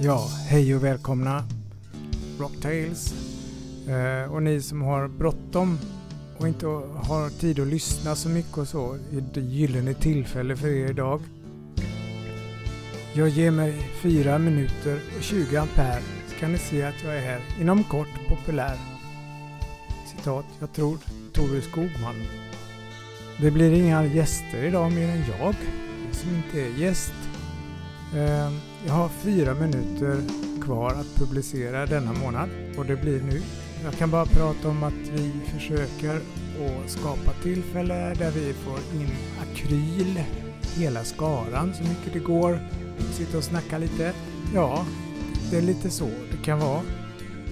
[0.00, 1.44] Ja, hej och välkomna
[2.38, 3.14] Rocktails.
[3.88, 5.78] Eh, och ni som har bråttom
[6.38, 10.68] och inte har tid att lyssna så mycket och så, är det gyllene tillfälle för
[10.68, 11.20] er idag.
[13.12, 17.20] Jag ger mig 4 minuter och 20 ampere så kan ni se att jag är
[17.20, 18.78] här inom kort populär.
[20.06, 20.98] Citat, jag tror
[21.32, 22.22] Tore Skogman.
[23.40, 25.54] Det blir inga gäster idag mer än jag
[26.12, 27.35] som inte är gäst.
[28.16, 30.22] Ehm, jag har fyra minuter
[30.62, 32.48] kvar att publicera denna månad
[32.78, 33.42] och det blir nu.
[33.84, 39.10] Jag kan bara prata om att vi försöker att skapa tillfälle där vi får in
[39.42, 40.22] akryl,
[40.76, 42.60] hela skaran så mycket det går.
[43.12, 44.12] Sitta och snacka lite.
[44.54, 44.86] Ja,
[45.50, 46.82] det är lite så det kan vara.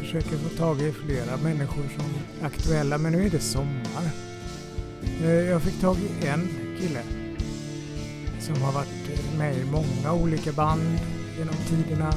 [0.00, 2.04] Försöker få tag i flera människor som
[2.40, 4.10] är aktuella men nu är det sommar.
[5.24, 6.48] Ehm, jag fick tag i en
[6.80, 7.19] kille
[8.54, 10.98] som har varit med i många olika band
[11.38, 12.08] genom tiderna.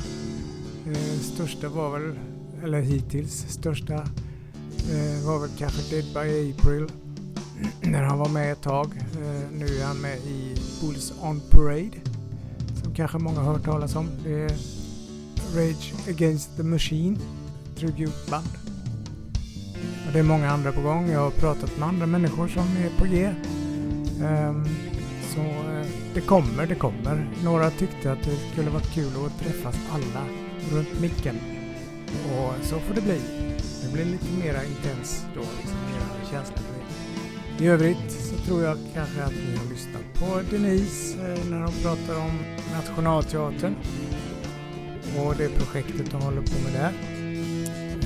[0.87, 2.15] Eh, största var väl,
[2.63, 6.87] eller hittills största eh, var väl kanske Dead by April
[7.81, 8.87] när han var med ett tag.
[8.97, 11.97] Eh, nu är han med i Bulls on Parade
[12.83, 14.09] som kanske många har hört talas om.
[14.23, 14.51] Det är
[15.55, 17.17] Rage Against the Machine
[17.75, 18.47] tributband.
[20.07, 21.09] Och det är många andra på gång.
[21.09, 23.29] Jag har pratat med andra människor som är på G.
[24.21, 24.67] Um,
[25.33, 25.41] så
[26.13, 27.27] det kommer, det kommer.
[27.43, 30.25] Några tyckte att det skulle vara kul att träffas alla
[30.71, 31.35] runt micken.
[32.07, 33.21] Och så får det bli.
[33.83, 37.63] Det blir lite mera intens då, liksom mera känsla för det.
[37.63, 41.73] I övrigt så tror jag kanske att ni har lyssnat på Denise eh, när hon
[41.81, 42.39] pratar om
[42.73, 43.75] Nationalteatern
[45.17, 46.93] och det projektet de håller på med där.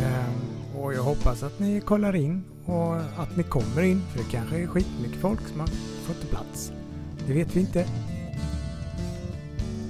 [0.03, 4.31] Ehm, och jag hoppas att ni kollar in och att ni kommer in för det
[4.31, 5.67] kanske är skitmycket folk som har
[6.07, 6.71] fått plats.
[7.27, 7.85] Det vet vi inte.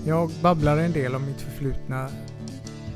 [0.05, 2.09] Jag babblar en del om mitt förflutna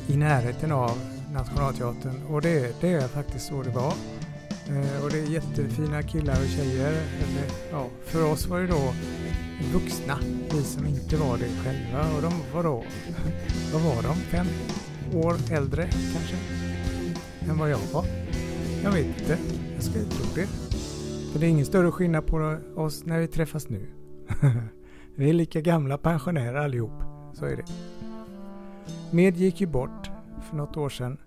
[0.08, 0.98] i närheten av
[1.33, 3.94] Nationalteatern och det, det är faktiskt så det var.
[4.67, 6.92] Eh, och det är jättefina killar och tjejer.
[6.92, 8.93] Eller, ja, för oss var det då
[9.73, 10.20] vuxna,
[10.54, 12.16] vi som inte var det själva.
[12.16, 12.83] Och de var då,
[13.73, 14.16] vad var de?
[14.16, 14.48] Fem
[15.14, 16.36] år äldre kanske?
[17.49, 18.05] Än vad jag var.
[18.83, 19.37] Jag vet inte.
[19.76, 20.48] Jag ska tro det.
[21.32, 24.01] För det är ingen större skillnad på oss när vi träffas nu.
[25.15, 27.03] vi är lika gamla pensionärer allihop.
[27.33, 27.65] Så är det.
[29.11, 30.11] Med gick ju bort
[30.49, 31.17] för något år sedan.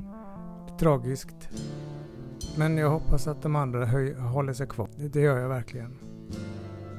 [0.79, 1.49] Tragiskt.
[2.57, 4.89] Men jag hoppas att de andra höj, håller sig kvar.
[4.97, 5.99] Det gör jag verkligen.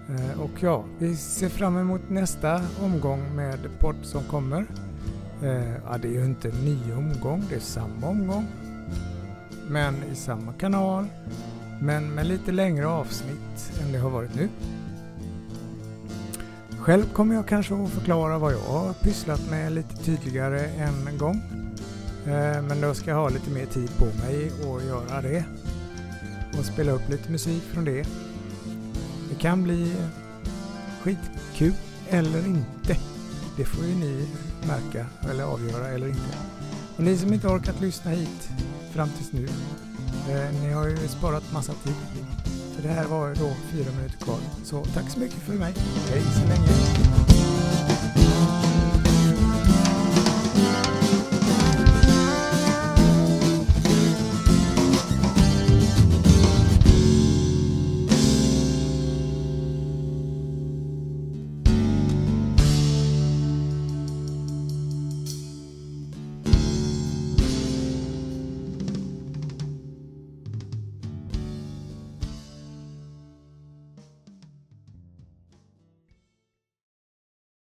[0.10, 4.66] Eh, och ja, vi ser fram emot nästa omgång med podd som kommer.
[5.44, 8.48] Eh, ja, det är ju inte en ny omgång, det är samma omgång.
[9.70, 11.06] Men i samma kanal.
[11.82, 14.50] Men med lite längre avsnitt än det har varit nu.
[16.86, 21.18] Själv kommer jag kanske att förklara vad jag har pysslat med lite tydligare än en
[21.18, 21.42] gång.
[22.26, 25.46] Eh, men då ska jag ha lite mer tid på mig att göra det.
[26.60, 28.08] Och spela upp lite musik från det.
[29.30, 29.96] Det kan bli
[31.02, 31.74] skitkul
[32.10, 32.98] eller inte.
[33.58, 34.28] Det får ju ni
[34.68, 36.38] märka eller avgöra eller inte.
[36.98, 38.50] Och ni som inte orkat lyssna hit
[38.94, 39.48] fram tills nu.
[40.30, 41.96] Eh, ni har ju sparat massa tid.
[42.76, 44.40] För det här var då fyra minuter kvar.
[44.64, 45.74] Så tack så mycket för mig.
[46.10, 47.35] Hej så länge.